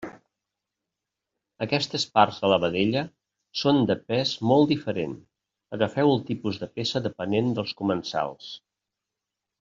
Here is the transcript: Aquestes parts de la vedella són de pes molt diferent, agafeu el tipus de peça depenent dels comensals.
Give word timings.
Aquestes 1.65 2.05
parts 2.13 2.39
de 2.45 2.49
la 2.53 2.57
vedella 2.63 3.03
són 3.63 3.83
de 3.91 3.97
pes 4.13 4.31
molt 4.51 4.67
diferent, 4.71 5.13
agafeu 5.77 6.13
el 6.17 6.21
tipus 6.33 6.57
de 6.63 6.71
peça 6.79 7.03
depenent 7.09 7.51
dels 7.59 7.75
comensals. 7.83 8.49